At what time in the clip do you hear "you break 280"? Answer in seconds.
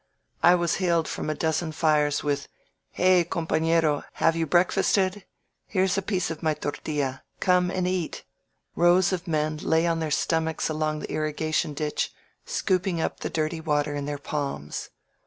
4.35-4.79